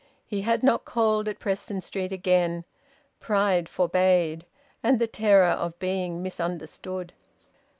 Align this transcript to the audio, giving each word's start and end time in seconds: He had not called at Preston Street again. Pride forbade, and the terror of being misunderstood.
He 0.25 0.41
had 0.41 0.63
not 0.63 0.83
called 0.83 1.27
at 1.27 1.37
Preston 1.37 1.79
Street 1.81 2.11
again. 2.11 2.65
Pride 3.19 3.69
forbade, 3.69 4.47
and 4.81 4.97
the 4.97 5.05
terror 5.05 5.45
of 5.45 5.77
being 5.77 6.23
misunderstood. 6.23 7.13